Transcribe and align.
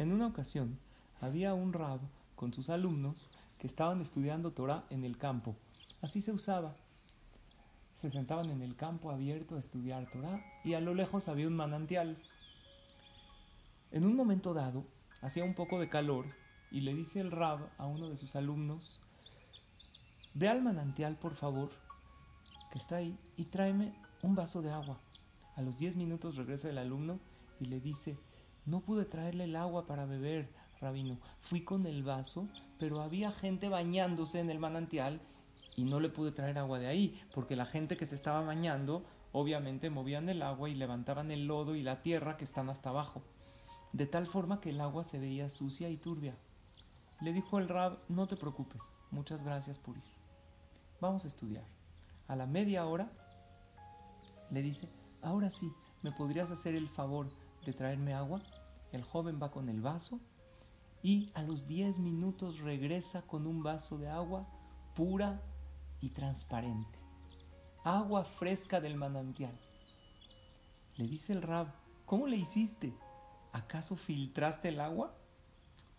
En 0.00 0.12
una 0.12 0.28
ocasión 0.28 0.78
había 1.20 1.52
un 1.52 1.74
rab 1.74 2.00
con 2.34 2.54
sus 2.54 2.70
alumnos 2.70 3.30
que 3.58 3.66
estaban 3.66 4.00
estudiando 4.00 4.50
Torah 4.50 4.86
en 4.88 5.04
el 5.04 5.18
campo. 5.18 5.54
Así 6.00 6.22
se 6.22 6.32
usaba. 6.32 6.72
Se 7.92 8.08
sentaban 8.08 8.48
en 8.48 8.62
el 8.62 8.76
campo 8.76 9.10
abierto 9.10 9.56
a 9.56 9.58
estudiar 9.58 10.10
Torah 10.10 10.42
y 10.64 10.72
a 10.72 10.80
lo 10.80 10.94
lejos 10.94 11.28
había 11.28 11.46
un 11.46 11.54
manantial. 11.54 12.16
En 13.92 14.06
un 14.06 14.16
momento 14.16 14.54
dado, 14.54 14.86
hacía 15.20 15.44
un 15.44 15.52
poco 15.52 15.78
de 15.78 15.90
calor 15.90 16.24
y 16.70 16.80
le 16.80 16.94
dice 16.94 17.20
el 17.20 17.30
rab 17.30 17.68
a 17.76 17.84
uno 17.84 18.08
de 18.08 18.16
sus 18.16 18.36
alumnos, 18.36 19.02
ve 20.32 20.48
al 20.48 20.62
manantial 20.62 21.16
por 21.16 21.34
favor, 21.34 21.72
que 22.72 22.78
está 22.78 22.96
ahí, 22.96 23.18
y 23.36 23.44
tráeme 23.44 23.92
un 24.22 24.34
vaso 24.34 24.62
de 24.62 24.70
agua. 24.70 24.98
A 25.56 25.60
los 25.60 25.76
diez 25.76 25.94
minutos 25.94 26.36
regresa 26.36 26.70
el 26.70 26.78
alumno 26.78 27.20
y 27.60 27.66
le 27.66 27.80
dice, 27.80 28.16
no 28.66 28.80
pude 28.80 29.04
traerle 29.04 29.44
el 29.44 29.56
agua 29.56 29.86
para 29.86 30.06
beber, 30.06 30.50
rabino. 30.80 31.18
Fui 31.40 31.62
con 31.62 31.86
el 31.86 32.02
vaso, 32.02 32.48
pero 32.78 33.00
había 33.00 33.32
gente 33.32 33.68
bañándose 33.68 34.40
en 34.40 34.50
el 34.50 34.58
manantial 34.58 35.20
y 35.76 35.84
no 35.84 36.00
le 36.00 36.08
pude 36.08 36.32
traer 36.32 36.58
agua 36.58 36.78
de 36.78 36.86
ahí, 36.86 37.20
porque 37.34 37.56
la 37.56 37.66
gente 37.66 37.96
que 37.96 38.06
se 38.06 38.14
estaba 38.14 38.40
bañando 38.42 39.04
obviamente 39.32 39.90
movían 39.90 40.28
el 40.28 40.42
agua 40.42 40.68
y 40.68 40.74
levantaban 40.74 41.30
el 41.30 41.46
lodo 41.46 41.74
y 41.74 41.82
la 41.82 42.02
tierra 42.02 42.36
que 42.36 42.44
están 42.44 42.68
hasta 42.68 42.90
abajo, 42.90 43.22
de 43.92 44.06
tal 44.06 44.26
forma 44.26 44.60
que 44.60 44.70
el 44.70 44.80
agua 44.80 45.04
se 45.04 45.18
veía 45.18 45.48
sucia 45.48 45.88
y 45.88 45.96
turbia. 45.96 46.34
Le 47.20 47.32
dijo 47.32 47.58
el 47.58 47.68
rab, 47.68 47.98
no 48.08 48.26
te 48.26 48.36
preocupes, 48.36 48.82
muchas 49.10 49.42
gracias 49.42 49.78
por 49.78 49.96
ir. 49.96 50.02
Vamos 51.00 51.24
a 51.24 51.28
estudiar. 51.28 51.64
A 52.28 52.36
la 52.36 52.46
media 52.46 52.86
hora 52.86 53.10
le 54.50 54.62
dice, 54.62 54.88
ahora 55.22 55.50
sí, 55.50 55.70
¿me 56.02 56.12
podrías 56.12 56.50
hacer 56.50 56.74
el 56.74 56.88
favor 56.88 57.28
de 57.64 57.72
traerme 57.72 58.14
agua? 58.14 58.40
El 58.92 59.02
joven 59.02 59.40
va 59.42 59.50
con 59.50 59.68
el 59.68 59.80
vaso 59.80 60.20
y 61.02 61.30
a 61.34 61.42
los 61.42 61.66
10 61.66 61.98
minutos 61.98 62.60
regresa 62.60 63.22
con 63.22 63.46
un 63.46 63.62
vaso 63.62 63.98
de 63.98 64.08
agua 64.08 64.46
pura 64.94 65.40
y 66.00 66.10
transparente. 66.10 66.98
Agua 67.84 68.24
fresca 68.24 68.80
del 68.80 68.96
manantial. 68.96 69.58
Le 70.96 71.06
dice 71.06 71.32
el 71.32 71.42
rab, 71.42 71.68
¿cómo 72.04 72.26
le 72.26 72.36
hiciste? 72.36 72.92
¿Acaso 73.52 73.96
filtraste 73.96 74.68
el 74.68 74.80
agua? 74.80 75.14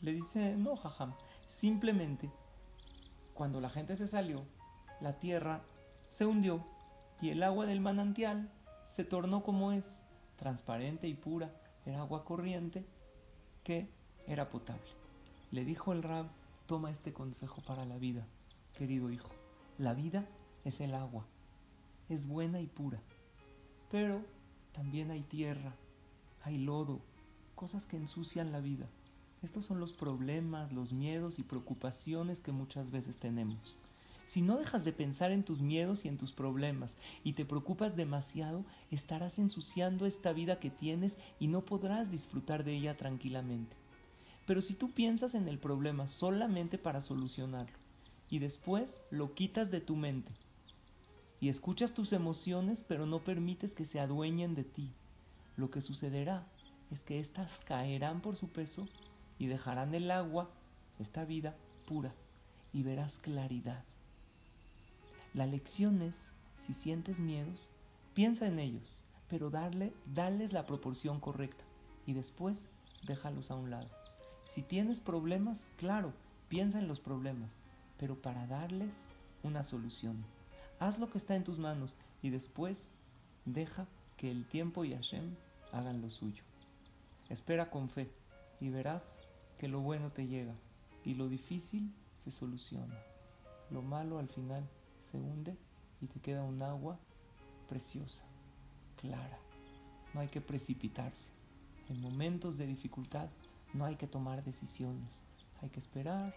Le 0.00 0.12
dice, 0.12 0.56
no, 0.56 0.76
jajam, 0.76 1.14
simplemente 1.46 2.30
cuando 3.34 3.60
la 3.60 3.70
gente 3.70 3.96
se 3.96 4.06
salió, 4.06 4.44
la 5.00 5.18
tierra 5.18 5.62
se 6.08 6.26
hundió 6.26 6.64
y 7.20 7.30
el 7.30 7.42
agua 7.42 7.66
del 7.66 7.80
manantial 7.80 8.52
se 8.84 9.04
tornó 9.04 9.42
como 9.42 9.72
es, 9.72 10.04
transparente 10.42 11.06
y 11.06 11.14
pura, 11.14 11.54
era 11.86 12.00
agua 12.00 12.24
corriente 12.24 12.84
que 13.62 13.88
era 14.26 14.50
potable. 14.50 14.90
Le 15.52 15.64
dijo 15.64 15.92
el 15.92 16.02
rab, 16.02 16.26
toma 16.66 16.90
este 16.90 17.12
consejo 17.12 17.62
para 17.62 17.84
la 17.84 17.96
vida, 17.96 18.26
querido 18.74 19.12
hijo. 19.12 19.30
La 19.78 19.94
vida 19.94 20.26
es 20.64 20.80
el 20.80 20.96
agua, 20.96 21.24
es 22.08 22.26
buena 22.26 22.60
y 22.60 22.66
pura, 22.66 23.00
pero 23.88 24.20
también 24.72 25.12
hay 25.12 25.22
tierra, 25.22 25.74
hay 26.42 26.58
lodo, 26.58 26.98
cosas 27.54 27.86
que 27.86 27.96
ensucian 27.96 28.50
la 28.50 28.58
vida. 28.58 28.88
Estos 29.42 29.64
son 29.64 29.78
los 29.78 29.92
problemas, 29.92 30.72
los 30.72 30.92
miedos 30.92 31.38
y 31.38 31.44
preocupaciones 31.44 32.40
que 32.40 32.50
muchas 32.50 32.90
veces 32.90 33.18
tenemos. 33.18 33.76
Si 34.24 34.42
no 34.42 34.56
dejas 34.56 34.84
de 34.84 34.92
pensar 34.92 35.32
en 35.32 35.42
tus 35.42 35.60
miedos 35.60 36.04
y 36.04 36.08
en 36.08 36.16
tus 36.16 36.32
problemas 36.32 36.96
y 37.24 37.32
te 37.32 37.44
preocupas 37.44 37.96
demasiado, 37.96 38.64
estarás 38.90 39.38
ensuciando 39.38 40.06
esta 40.06 40.32
vida 40.32 40.60
que 40.60 40.70
tienes 40.70 41.16
y 41.38 41.48
no 41.48 41.64
podrás 41.64 42.10
disfrutar 42.10 42.64
de 42.64 42.74
ella 42.74 42.96
tranquilamente. 42.96 43.76
Pero 44.46 44.60
si 44.60 44.74
tú 44.74 44.90
piensas 44.90 45.34
en 45.34 45.48
el 45.48 45.58
problema 45.58 46.08
solamente 46.08 46.78
para 46.78 47.00
solucionarlo 47.00 47.76
y 48.30 48.38
después 48.38 49.02
lo 49.10 49.34
quitas 49.34 49.70
de 49.70 49.80
tu 49.80 49.96
mente 49.96 50.32
y 51.40 51.48
escuchas 51.48 51.92
tus 51.92 52.12
emociones 52.12 52.84
pero 52.86 53.06
no 53.06 53.20
permites 53.20 53.74
que 53.74 53.84
se 53.84 54.00
adueñen 54.00 54.54
de 54.54 54.64
ti, 54.64 54.92
lo 55.56 55.70
que 55.70 55.80
sucederá 55.80 56.46
es 56.90 57.02
que 57.02 57.20
éstas 57.20 57.60
caerán 57.64 58.20
por 58.20 58.36
su 58.36 58.48
peso 58.48 58.88
y 59.38 59.46
dejarán 59.46 59.94
el 59.94 60.10
agua, 60.10 60.50
esta 60.98 61.24
vida, 61.24 61.56
pura 61.86 62.14
y 62.72 62.82
verás 62.82 63.18
claridad. 63.18 63.84
La 65.34 65.46
lección 65.46 66.02
es, 66.02 66.34
si 66.58 66.74
sientes 66.74 67.18
miedos, 67.18 67.70
piensa 68.12 68.46
en 68.46 68.58
ellos, 68.58 69.00
pero 69.28 69.48
darle, 69.48 69.94
la 70.14 70.66
proporción 70.66 71.20
correcta 71.20 71.64
y 72.06 72.12
después 72.12 72.66
déjalos 73.06 73.50
a 73.50 73.54
un 73.54 73.70
lado. 73.70 73.88
Si 74.44 74.60
tienes 74.60 75.00
problemas, 75.00 75.72
claro, 75.78 76.12
piensa 76.48 76.78
en 76.78 76.86
los 76.86 77.00
problemas, 77.00 77.56
pero 77.96 78.20
para 78.20 78.46
darles 78.46 78.92
una 79.42 79.62
solución. 79.62 80.22
Haz 80.78 80.98
lo 80.98 81.08
que 81.08 81.16
está 81.16 81.34
en 81.34 81.44
tus 81.44 81.58
manos 81.58 81.94
y 82.22 82.28
después 82.28 82.92
deja 83.46 83.86
que 84.18 84.30
el 84.30 84.44
tiempo 84.44 84.84
y 84.84 84.92
Hashem 84.92 85.34
hagan 85.72 86.02
lo 86.02 86.10
suyo. 86.10 86.42
Espera 87.30 87.70
con 87.70 87.88
fe 87.88 88.10
y 88.60 88.68
verás 88.68 89.18
que 89.56 89.68
lo 89.68 89.80
bueno 89.80 90.12
te 90.12 90.26
llega 90.26 90.54
y 91.06 91.14
lo 91.14 91.30
difícil 91.30 91.90
se 92.18 92.30
soluciona. 92.30 92.98
Lo 93.70 93.80
malo 93.80 94.18
al 94.18 94.28
final 94.28 94.68
se 95.02 95.18
hunde 95.18 95.56
y 96.00 96.06
te 96.06 96.20
queda 96.20 96.42
un 96.42 96.62
agua 96.62 96.98
preciosa, 97.68 98.24
clara. 98.96 99.38
No 100.14 100.20
hay 100.20 100.28
que 100.28 100.40
precipitarse. 100.40 101.30
En 101.88 102.00
momentos 102.00 102.58
de 102.58 102.66
dificultad 102.66 103.28
no 103.74 103.84
hay 103.84 103.96
que 103.96 104.06
tomar 104.06 104.44
decisiones, 104.44 105.20
hay 105.60 105.70
que 105.70 105.78
esperar 105.78 106.34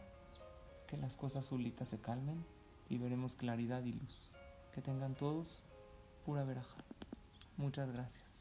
que 0.87 0.97
las 0.97 1.17
cosas 1.17 1.45
solitas 1.45 1.89
se 1.89 1.99
calmen 1.99 2.43
y 2.89 2.97
veremos 2.97 3.35
claridad 3.35 3.83
y 3.83 3.93
luz. 3.93 4.29
Que 4.73 4.81
tengan 4.81 5.15
todos 5.15 5.63
pura 6.25 6.43
veraja. 6.43 6.83
Muchas 7.57 7.91
gracias. 7.91 8.34